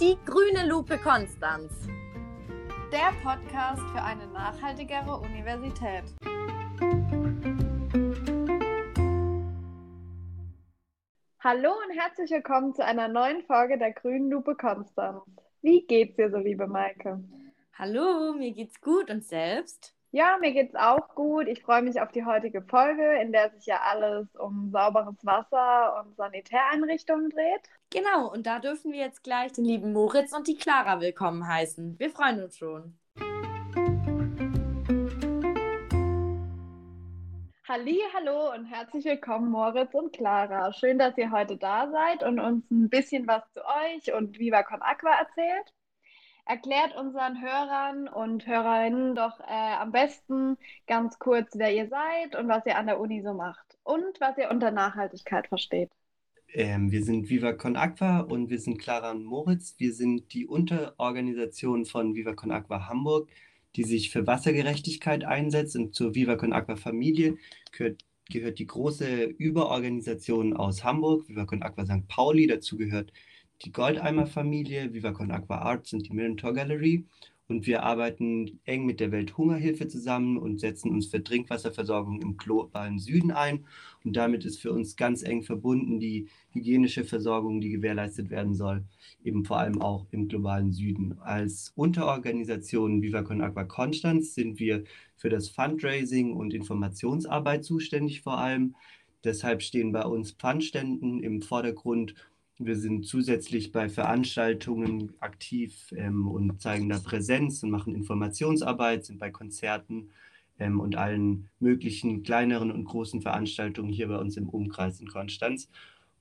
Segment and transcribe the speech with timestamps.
[0.00, 1.86] Die grüne Lupe Konstanz.
[2.90, 6.04] Der Podcast für eine nachhaltigere Universität.
[11.40, 15.22] Hallo und herzlich willkommen zu einer neuen Folge der grünen Lupe Konstanz.
[15.60, 17.22] Wie geht's dir so, liebe Maike?
[17.74, 19.94] Hallo, mir geht's gut und selbst?
[20.12, 21.46] Ja, mir geht's auch gut.
[21.46, 26.00] Ich freue mich auf die heutige Folge, in der sich ja alles um sauberes Wasser
[26.00, 27.68] und Sanitäreinrichtungen dreht.
[27.90, 31.96] Genau, und da dürfen wir jetzt gleich den lieben Moritz und die Clara willkommen heißen.
[32.00, 32.98] Wir freuen uns schon.
[37.68, 40.72] Halli, hallo und herzlich willkommen Moritz und Clara.
[40.72, 44.64] Schön, dass ihr heute da seid und uns ein bisschen was zu euch und Viva
[44.64, 45.72] Con Aqua erzählt
[46.46, 52.48] erklärt unseren Hörern und Hörerinnen doch äh, am besten ganz kurz, wer ihr seid und
[52.48, 55.90] was ihr an der Uni so macht und was ihr unter Nachhaltigkeit versteht.
[56.52, 59.76] Ähm, wir sind Viva Con Aqua und wir sind Clara und Moritz.
[59.78, 63.28] Wir sind die Unterorganisation von Viva Con Aqua Hamburg,
[63.76, 65.76] die sich für Wassergerechtigkeit einsetzt.
[65.76, 67.36] Und zur Viva Con Aqua Familie
[67.70, 72.08] gehört, gehört die große Überorganisation aus Hamburg, Viva Con Aqua St.
[72.08, 72.48] Pauli.
[72.48, 73.12] Dazu gehört
[73.62, 77.06] die Goldeimer-Familie, Viva Con Aqua Arts und die Millentor Gallery.
[77.50, 83.00] Und wir arbeiten eng mit der Welthungerhilfe zusammen und setzen uns für Trinkwasserversorgung im globalen
[83.00, 83.66] Süden ein.
[84.04, 88.84] Und damit ist für uns ganz eng verbunden die hygienische Versorgung, die gewährleistet werden soll,
[89.24, 91.18] eben vor allem auch im globalen Süden.
[91.18, 94.84] Als Unterorganisation Viva Con Aqua Konstanz sind wir
[95.16, 98.76] für das Fundraising und Informationsarbeit zuständig vor allem.
[99.24, 102.14] Deshalb stehen bei uns Pfandständen im Vordergrund
[102.62, 109.18] wir sind zusätzlich bei Veranstaltungen aktiv ähm, und zeigen da Präsenz und machen Informationsarbeit, sind
[109.18, 110.10] bei Konzerten
[110.58, 115.70] ähm, und allen möglichen kleineren und großen Veranstaltungen hier bei uns im Umkreis in Konstanz.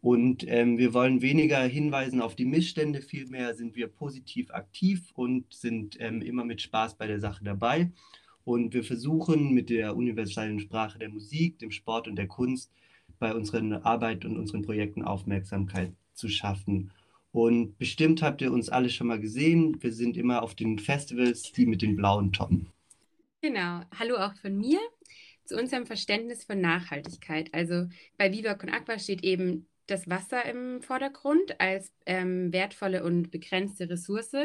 [0.02, 5.54] Und ähm, wir wollen weniger hinweisen auf die Missstände, vielmehr sind wir positiv aktiv und
[5.54, 7.92] sind ähm, immer mit Spaß bei der Sache dabei.
[8.46, 12.72] Und wir versuchen mit der universellen Sprache der Musik, dem Sport und der Kunst
[13.20, 16.92] bei unseren Arbeit und unseren Projekten Aufmerksamkeit zu schaffen.
[17.32, 19.82] Und bestimmt habt ihr uns alle schon mal gesehen.
[19.82, 22.70] Wir sind immer auf den Festivals, die mit den blauen Tonnen.
[23.42, 23.82] Genau.
[23.98, 24.80] Hallo auch von mir
[25.46, 27.54] zu unserem Verständnis von Nachhaltigkeit.
[27.54, 27.88] Also
[28.18, 33.90] bei Viva Con Aqua steht eben das Wasser im Vordergrund als ähm, wertvolle und begrenzte
[33.90, 34.36] Ressource.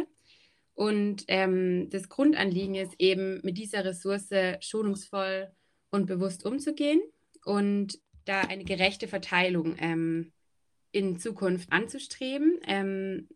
[0.74, 4.30] Und ähm, das Grundanliegen ist eben, mit dieser Ressource
[4.60, 5.50] schonungsvoll
[5.90, 7.00] und bewusst umzugehen
[7.44, 10.32] und da eine gerechte Verteilung ähm,
[10.94, 12.60] in Zukunft anzustreben.
[12.66, 13.28] Ähm,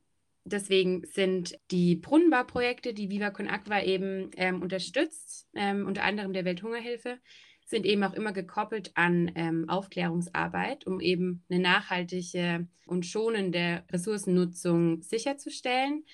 [0.44, 6.44] deswegen sind die Brunnenbauprojekte, die Viva Con Aqua eben ähm, unterstützt, ähm, unter anderem der
[6.44, 7.18] Welthungerhilfe,
[7.66, 15.02] sind eben auch immer gekoppelt an ähm, Aufklärungsarbeit, um eben eine nachhaltige und schonende Ressourcennutzung
[15.02, 16.04] sicherzustellen.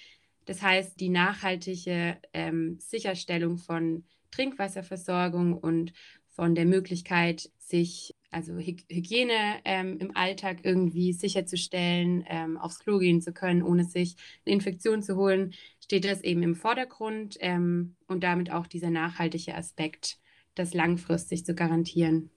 [0.47, 5.93] Das heißt, die nachhaltige ähm, Sicherstellung von Trinkwasserversorgung und
[6.35, 13.23] von der Möglichkeit, sich also Hygiene ähm, im Alltag irgendwie sicherzustellen, ähm, aufs Klo gehen
[13.23, 18.25] zu können, ohne sich eine Infektion zu holen, steht das eben im Vordergrund ähm, und
[18.25, 20.19] damit auch dieser nachhaltige Aspekt,
[20.57, 22.31] das langfristig zu garantieren.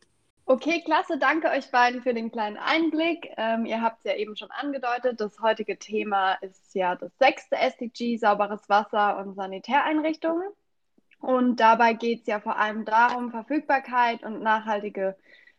[0.45, 1.17] Okay, klasse.
[1.17, 3.33] Danke euch beiden für den kleinen Einblick.
[3.35, 5.19] Ähm, ihr habt es ja eben schon angedeutet.
[5.19, 10.47] Das heutige Thema ist ja das sechste SDG, sauberes Wasser und Sanitäreinrichtungen.
[11.19, 15.17] Und dabei geht es ja vor allem darum, Verfügbarkeit und nachhaltige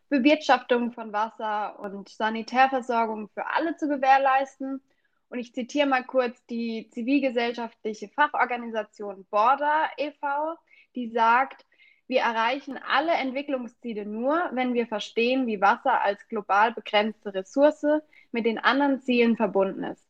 [0.08, 4.80] Bewirtschaftung von Wasser und Sanitärversorgung für alle zu gewährleisten.
[5.28, 10.54] Und ich zitiere mal kurz die zivilgesellschaftliche Fachorganisation Border e.V.,
[10.94, 11.66] die sagt,
[12.06, 17.84] wir erreichen alle Entwicklungsziele nur, wenn wir verstehen, wie Wasser als global begrenzte Ressource
[18.32, 20.02] mit den anderen Zielen verbunden ist.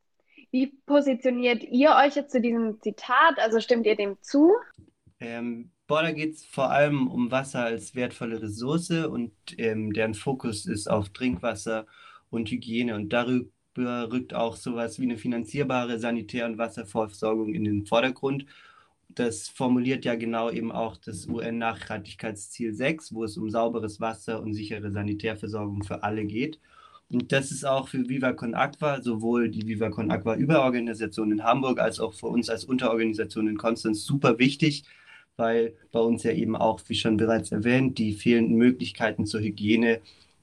[0.52, 3.40] Wie positioniert ihr euch jetzt zu diesem Zitat?
[3.40, 4.54] Also stimmt ihr dem zu?
[5.20, 10.66] Ähm, da geht es vor allem um Wasser als wertvolle Ressource und ähm, deren Fokus
[10.66, 11.86] ist auf Trinkwasser
[12.30, 12.94] und Hygiene.
[12.94, 18.46] Und darüber rückt auch sowas wie eine finanzierbare Sanitär- und Wasserversorgung in den Vordergrund.
[19.08, 24.54] Das formuliert ja genau eben auch das UN-Nachhaltigkeitsziel 6, wo es um sauberes Wasser und
[24.54, 26.60] sichere Sanitärversorgung für alle geht.
[27.10, 31.42] Und das ist auch für Viva Con Aqua, sowohl die Viva Con Aqua Überorganisation in
[31.42, 34.84] Hamburg als auch für uns als Unterorganisation in Konstanz super wichtig,
[35.38, 40.00] weil bei uns ja eben auch, wie schon bereits erwähnt, die fehlenden Möglichkeiten zur Hygiene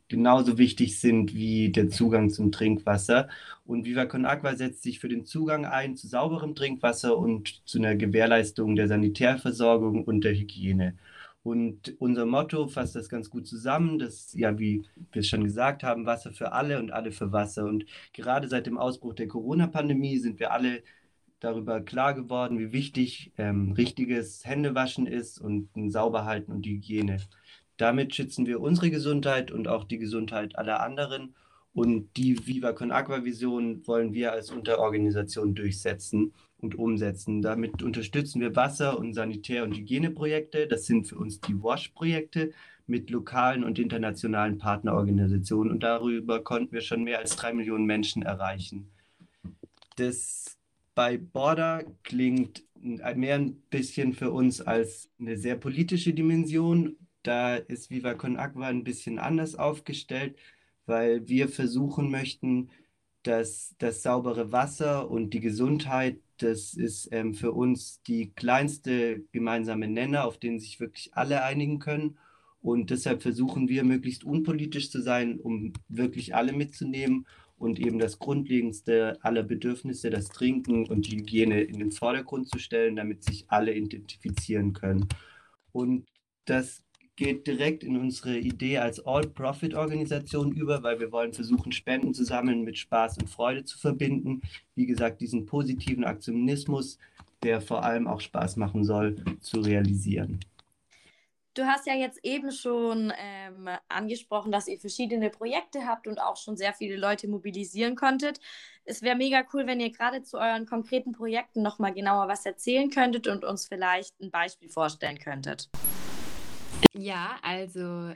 [0.08, 3.28] genauso wichtig sind wie der Zugang zum Trinkwasser.
[3.66, 7.80] Und Viva Con Aqua setzt sich für den Zugang ein zu sauberem Trinkwasser und zu
[7.80, 10.96] einer Gewährleistung der Sanitärversorgung und der Hygiene.
[11.44, 15.84] Und unser Motto fasst das ganz gut zusammen, das ja, wie wir es schon gesagt
[15.84, 17.66] haben, Wasser für alle und alle für Wasser.
[17.66, 20.82] Und gerade seit dem Ausbruch der Corona-Pandemie sind wir alle
[21.40, 27.18] darüber klar geworden, wie wichtig ähm, richtiges Händewaschen ist und ein Sauberhalten und Hygiene.
[27.78, 31.36] Damit schützen wir unsere Gesundheit und auch die Gesundheit aller anderen.
[31.74, 37.42] Und die Viva Con Aqua Vision wollen wir als Unterorganisation durchsetzen und umsetzen.
[37.42, 40.68] Damit unterstützen wir Wasser- und Sanitär- und Hygieneprojekte.
[40.68, 42.54] Das sind für uns die WASH-Projekte
[42.88, 45.72] mit lokalen und internationalen Partnerorganisationen.
[45.72, 48.90] Und darüber konnten wir schon mehr als drei Millionen Menschen erreichen.
[49.98, 50.58] Das
[50.96, 56.96] bei Border klingt mehr ein bisschen für uns als eine sehr politische Dimension.
[57.24, 60.38] Da ist Viva Con Aqua ein bisschen anders aufgestellt,
[60.86, 62.70] weil wir versuchen möchten,
[63.24, 69.88] dass das saubere Wasser und die Gesundheit, das ist ähm, für uns die kleinste gemeinsame
[69.88, 72.18] Nenner, auf den sich wirklich alle einigen können.
[72.62, 77.26] Und deshalb versuchen wir, möglichst unpolitisch zu sein, um wirklich alle mitzunehmen
[77.58, 82.60] und eben das Grundlegendste aller Bedürfnisse, das Trinken und die Hygiene in den Vordergrund zu
[82.60, 85.08] stellen, damit sich alle identifizieren können.
[85.72, 86.06] Und
[86.46, 86.84] das
[87.16, 92.64] geht direkt in unsere Idee als All-Profit-Organisation über, weil wir wollen versuchen, Spenden zu sammeln,
[92.64, 94.42] mit Spaß und Freude zu verbinden.
[94.76, 96.98] Wie gesagt, diesen positiven Aktionismus,
[97.42, 100.40] der vor allem auch Spaß machen soll, zu realisieren.
[101.56, 106.36] Du hast ja jetzt eben schon ähm, angesprochen, dass ihr verschiedene Projekte habt und auch
[106.36, 108.42] schon sehr viele Leute mobilisieren konntet.
[108.84, 112.90] Es wäre mega cool, wenn ihr gerade zu euren konkreten Projekten nochmal genauer was erzählen
[112.90, 115.70] könntet und uns vielleicht ein Beispiel vorstellen könntet.
[116.92, 118.12] Ja, also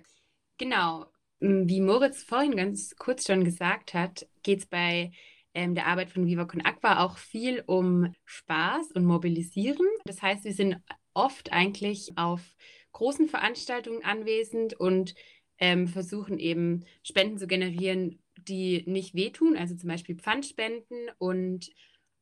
[0.57, 1.05] genau,
[1.39, 5.13] wie Moritz vorhin ganz kurz schon gesagt hat, geht es bei
[5.53, 9.87] ähm, der Arbeit von Viva Con Aqua auch viel um Spaß und Mobilisieren.
[10.03, 10.75] Das heißt, wir sind
[11.13, 12.41] oft eigentlich auf
[12.91, 15.15] großen Veranstaltungen anwesend und
[15.59, 21.69] ähm, versuchen eben Spenden zu generieren, die nicht wehtun, also zum Beispiel Pfandspenden und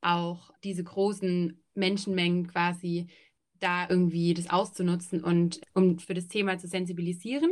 [0.02, 3.08] auch diese großen Menschenmengen quasi
[3.60, 7.52] da irgendwie das auszunutzen und um für das Thema zu sensibilisieren.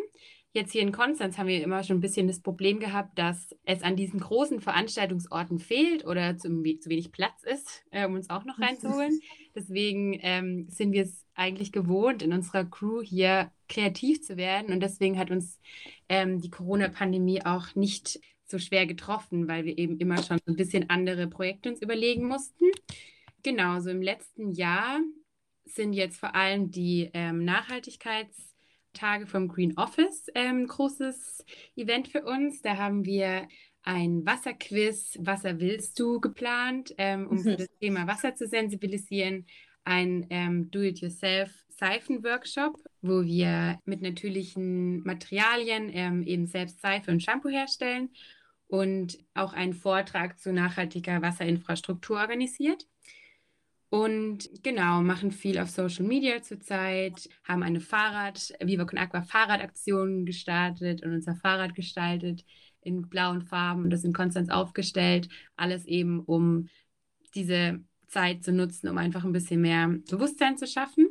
[0.56, 3.84] Jetzt hier in Konstanz haben wir immer schon ein bisschen das Problem gehabt, dass es
[3.84, 8.46] an diesen großen Veranstaltungsorten fehlt oder zu, zu wenig Platz ist, äh, um uns auch
[8.46, 9.20] noch reinzuholen.
[9.54, 14.72] Deswegen ähm, sind wir es eigentlich gewohnt, in unserer Crew hier kreativ zu werden.
[14.72, 15.60] Und deswegen hat uns
[16.08, 20.90] ähm, die Corona-Pandemie auch nicht so schwer getroffen, weil wir eben immer schon ein bisschen
[20.90, 22.64] andere Projekte uns überlegen mussten.
[23.44, 25.02] Genau, so im letzten Jahr
[25.66, 27.44] sind jetzt vor allem die ähm,
[28.96, 31.46] Nachhaltigkeitstage vom Green Office ein ähm, großes
[31.76, 32.62] Event für uns.
[32.62, 33.48] Da haben wir
[33.84, 39.46] ein Wasserquiz, Wasser willst du, geplant, ähm, um für das Thema Wasser zu sensibilisieren.
[39.84, 47.50] Ein ähm, Do-it-yourself Seifenworkshop, wo wir mit natürlichen Materialien ähm, eben selbst Seife und Shampoo
[47.50, 48.10] herstellen
[48.68, 52.88] und auch einen Vortrag zu nachhaltiger Wasserinfrastruktur organisiert.
[53.96, 60.26] Und genau, machen viel auf Social Media zurzeit, haben eine Fahrrad, Viva Con Aqua Fahrradaktion
[60.26, 62.44] gestartet und unser Fahrrad gestaltet
[62.82, 65.30] in blauen Farben und das in Konstanz aufgestellt.
[65.56, 66.68] Alles eben, um
[67.36, 71.08] diese Zeit zu nutzen, um einfach ein bisschen mehr Bewusstsein zu schaffen.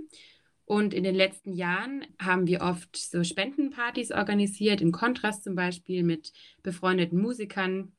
[0.66, 6.02] Und in den letzten Jahren haben wir oft so Spendenpartys organisiert, im Kontrast zum Beispiel
[6.02, 7.92] mit befreundeten Musikern,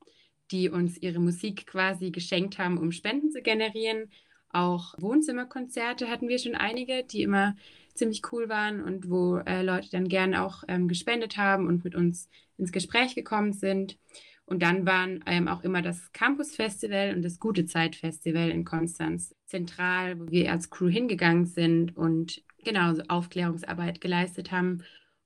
[0.52, 4.12] die uns ihre Musik quasi geschenkt haben, um Spenden zu generieren.
[4.56, 7.58] Auch Wohnzimmerkonzerte hatten wir schon einige, die immer
[7.94, 11.94] ziemlich cool waren und wo äh, Leute dann gern auch ähm, gespendet haben und mit
[11.94, 13.98] uns ins Gespräch gekommen sind.
[14.46, 18.64] Und dann waren ähm, auch immer das Campus Festival und das Gute Zeit Festival in
[18.64, 24.84] Konstanz zentral, wo wir als Crew hingegangen sind und genauso Aufklärungsarbeit geleistet haben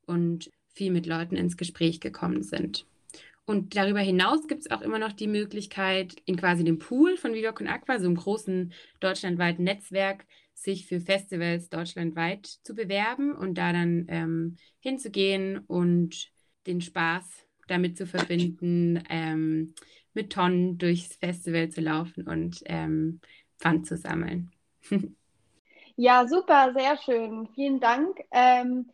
[0.08, 2.88] und viel mit Leuten ins Gespräch gekommen sind.
[3.50, 7.34] Und darüber hinaus gibt es auch immer noch die Möglichkeit, in quasi dem Pool von
[7.34, 13.58] Viva Con Aqua, so einem großen deutschlandweiten Netzwerk, sich für Festivals deutschlandweit zu bewerben und
[13.58, 16.30] da dann ähm, hinzugehen und
[16.68, 19.74] den Spaß damit zu verbinden, ähm,
[20.14, 23.20] mit Tonnen durchs Festival zu laufen und ähm,
[23.58, 24.52] Pfand zu sammeln.
[25.96, 27.50] ja, super, sehr schön.
[27.56, 28.16] Vielen Dank.
[28.30, 28.92] Ähm,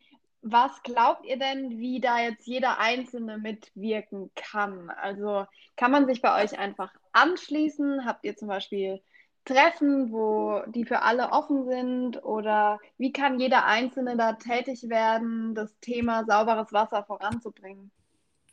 [0.48, 4.92] was glaubt ihr denn, wie da jetzt jeder Einzelne mitwirken kann?
[4.92, 8.06] Also kann man sich bei euch einfach anschließen?
[8.06, 9.02] Habt ihr zum Beispiel
[9.44, 12.24] Treffen, wo die für alle offen sind?
[12.24, 17.92] Oder wie kann jeder Einzelne da tätig werden, das Thema sauberes Wasser voranzubringen?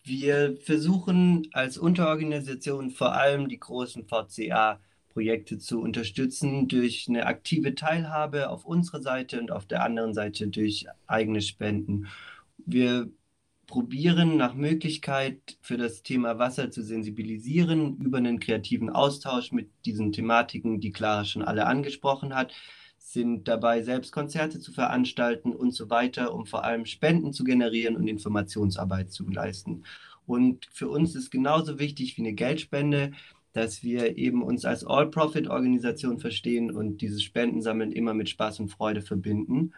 [0.02, 4.80] Wir versuchen als Unterorganisation vor allem die großen VCA
[5.12, 10.48] Projekte zu unterstützen durch eine aktive Teilhabe auf unserer Seite und auf der anderen Seite
[10.48, 12.06] durch eigene Spenden.
[12.56, 13.10] Wir
[13.66, 20.12] probieren nach Möglichkeit für das Thema Wasser zu sensibilisieren über einen kreativen Austausch mit diesen
[20.12, 22.52] Thematiken, die Clara schon alle angesprochen hat,
[22.98, 27.96] sind dabei selbst Konzerte zu veranstalten und so weiter, um vor allem Spenden zu generieren
[27.96, 29.84] und Informationsarbeit zu leisten.
[30.26, 33.12] Und für uns ist genauso wichtig wie eine Geldspende,
[33.52, 39.02] dass wir eben uns als All-Profit-Organisation verstehen und dieses Spendensammeln immer mit Spaß und Freude
[39.02, 39.72] verbinden.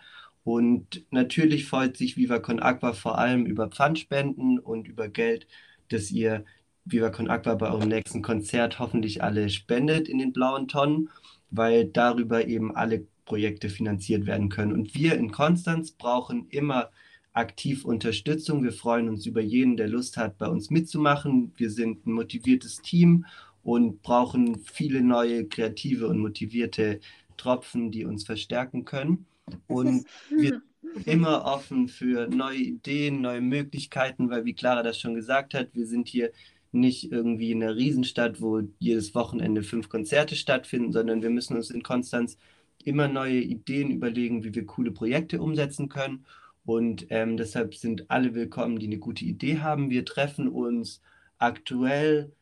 [0.44, 5.46] Und natürlich freut sich Viva Con Aqua vor allem über Pfandspenden und über Geld,
[5.88, 6.44] das ihr
[6.84, 11.08] Viva Con Aqua bei eurem nächsten Konzert hoffentlich alle spendet in den blauen Tonnen,
[11.50, 14.72] weil darüber eben alle Projekte finanziert werden können.
[14.72, 16.90] Und wir in Konstanz brauchen immer
[17.32, 18.62] aktiv Unterstützung.
[18.62, 21.52] Wir freuen uns über jeden, der Lust hat, bei uns mitzumachen.
[21.56, 23.24] Wir sind ein motiviertes Team
[23.64, 27.00] und brauchen viele neue kreative und motivierte
[27.36, 29.26] Tropfen, die uns verstärken können.
[29.66, 35.14] Und wir sind immer offen für neue Ideen, neue Möglichkeiten, weil wie Clara das schon
[35.14, 36.30] gesagt hat, wir sind hier
[36.72, 41.70] nicht irgendwie in einer Riesenstadt, wo jedes Wochenende fünf Konzerte stattfinden, sondern wir müssen uns
[41.70, 42.36] in Konstanz
[42.84, 46.26] immer neue Ideen überlegen, wie wir coole Projekte umsetzen können.
[46.66, 49.90] Und ähm, deshalb sind alle willkommen, die eine gute Idee haben.
[49.90, 51.00] Wir treffen uns
[51.38, 52.32] aktuell,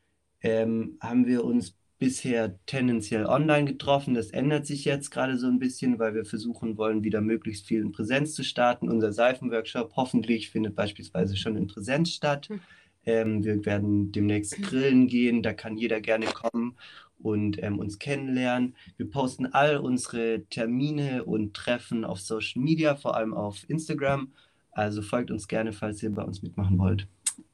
[0.43, 4.15] ähm, haben wir uns bisher tendenziell online getroffen.
[4.15, 7.81] Das ändert sich jetzt gerade so ein bisschen, weil wir versuchen wollen, wieder möglichst viel
[7.81, 8.89] in Präsenz zu starten.
[8.89, 12.49] Unser Seifenworkshop hoffentlich findet beispielsweise schon in Präsenz statt.
[12.49, 12.61] Hm.
[13.05, 16.77] Ähm, wir werden demnächst grillen gehen, da kann jeder gerne kommen
[17.21, 18.75] und ähm, uns kennenlernen.
[18.97, 24.33] Wir posten all unsere Termine und Treffen auf Social Media, vor allem auf Instagram.
[24.73, 27.07] Also folgt uns gerne, falls ihr bei uns mitmachen wollt.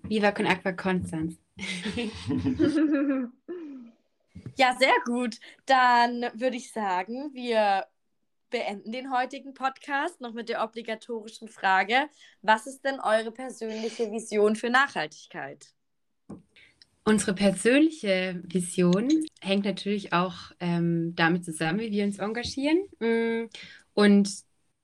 [0.05, 1.37] Viva con Aqua Constance.
[4.57, 5.37] Ja, sehr gut.
[5.67, 7.87] Dann würde ich sagen, wir
[8.51, 12.09] beenden den heutigen Podcast noch mit der obligatorischen Frage,
[12.43, 15.73] was ist denn eure persönliche Vision für Nachhaltigkeit?
[17.05, 19.09] Unsere persönliche Vision
[19.41, 22.79] hängt natürlich auch ähm, damit zusammen, wie wir uns engagieren.
[22.99, 23.49] Mm,
[23.95, 24.29] und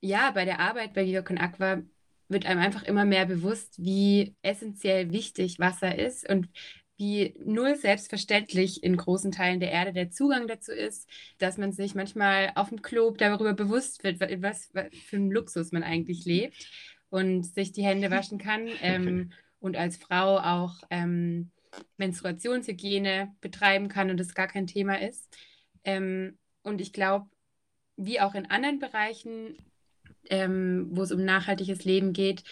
[0.01, 1.83] ja, bei der Arbeit bei Viva Aqua
[2.35, 6.51] wird einem einfach immer mehr bewusst, wie essentiell wichtig Wasser ist und
[6.97, 11.95] wie null selbstverständlich in großen Teilen der Erde der Zugang dazu ist, dass man sich
[11.95, 14.71] manchmal auf dem Klo darüber bewusst wird, was,
[15.07, 16.69] für ein Luxus man eigentlich lebt
[17.09, 21.51] und sich die Hände waschen kann ähm, und als Frau auch ähm,
[21.97, 25.37] Menstruationshygiene betreiben kann und das gar kein Thema ist.
[25.83, 27.27] Ähm, und ich glaube,
[27.97, 29.57] wie auch in anderen Bereichen,
[30.31, 32.45] ähm, wo es um nachhaltiges Leben geht,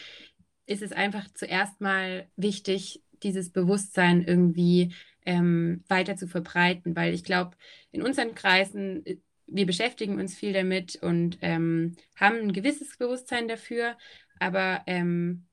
[0.66, 7.24] ist es einfach zuerst mal wichtig, dieses Bewusstsein irgendwie ähm, weiter zu verbreiten, weil ich
[7.24, 7.56] glaube,
[7.90, 13.48] in unseren Kreisen, äh, wir beschäftigen uns viel damit und ähm, haben ein gewisses Bewusstsein
[13.48, 13.96] dafür,
[14.40, 15.46] aber ähm,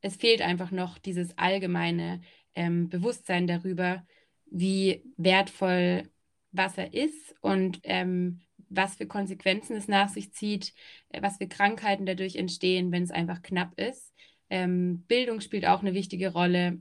[0.00, 2.20] es fehlt einfach noch dieses allgemeine
[2.54, 4.06] ähm, Bewusstsein darüber,
[4.46, 6.10] wie wertvoll
[6.50, 8.40] Wasser ist und ähm,
[8.74, 10.72] was für Konsequenzen es nach sich zieht,
[11.10, 14.12] äh, was für Krankheiten dadurch entstehen, wenn es einfach knapp ist.
[14.50, 16.80] Ähm, Bildung spielt auch eine wichtige Rolle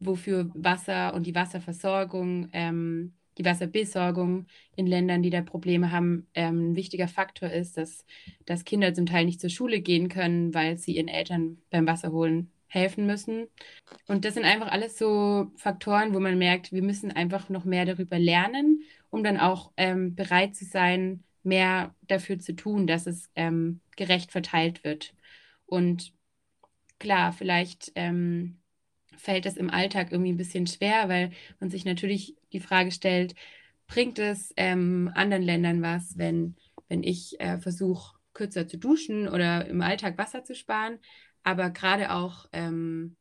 [0.00, 4.46] wofür Wasser und die Wasserversorgung, ähm, die Wasserbesorgung
[4.76, 8.04] in Ländern, die da Probleme haben, ähm, ein wichtiger Faktor ist, dass,
[8.46, 12.50] dass Kinder zum Teil nicht zur Schule gehen können, weil sie ihren Eltern beim Wasserholen
[12.66, 13.46] helfen müssen.
[14.06, 17.86] Und das sind einfach alles so Faktoren, wo man merkt, wir müssen einfach noch mehr
[17.86, 23.30] darüber lernen, um dann auch ähm, bereit zu sein, mehr dafür zu tun, dass es
[23.34, 25.14] ähm, gerecht verteilt wird.
[25.66, 26.12] Und
[26.98, 28.58] klar, vielleicht ähm,
[29.16, 33.34] fällt es im Alltag irgendwie ein bisschen schwer, weil man sich natürlich die Frage stellt,
[33.86, 36.56] bringt es ähm, anderen Ländern was, wenn,
[36.88, 40.98] wenn ich äh, versuche, kürzer zu duschen oder im Alltag Wasser zu sparen,
[41.42, 43.16] aber gerade auch ähm,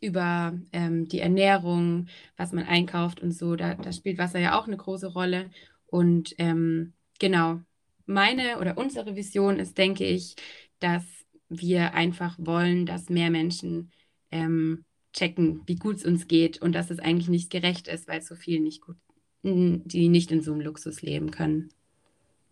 [0.00, 4.66] über ähm, die Ernährung, was man einkauft und so, da, da spielt Wasser ja auch
[4.66, 5.50] eine große Rolle.
[5.86, 7.60] Und ähm, genau,
[8.06, 10.36] meine oder unsere Vision ist, denke ich,
[10.80, 11.04] dass
[11.48, 13.90] wir einfach wollen, dass mehr Menschen
[14.30, 18.20] ähm, checken, wie gut es uns geht und dass es eigentlich nicht gerecht ist, weil
[18.20, 18.96] so viele nicht gut,
[19.42, 21.70] die nicht in so einem Luxus leben können.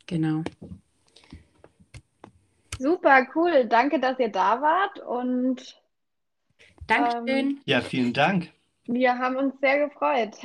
[0.06, 0.42] Genau.
[2.78, 3.66] Super, cool.
[3.68, 5.76] Danke, dass ihr da wart und
[6.86, 7.28] Dankeschön.
[7.28, 8.50] Ähm, ja, vielen Dank.
[8.86, 10.36] Wir haben uns sehr gefreut.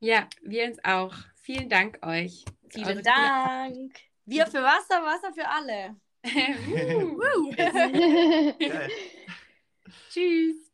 [0.00, 1.14] Ja, wir uns auch.
[1.42, 2.44] Vielen Dank euch.
[2.70, 3.92] Vielen Dank.
[4.24, 5.96] Wir für Wasser, Wasser für alle.
[6.96, 7.54] uh, uh.
[10.10, 10.70] Tschüss.